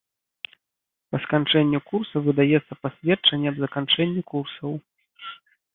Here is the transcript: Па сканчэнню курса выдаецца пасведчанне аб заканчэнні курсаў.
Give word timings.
Па 1.15 1.19
сканчэнню 1.25 1.79
курса 1.91 2.17
выдаецца 2.29 2.73
пасведчанне 2.87 3.47
аб 3.55 3.65
заканчэнні 3.67 4.21
курсаў. 4.35 4.71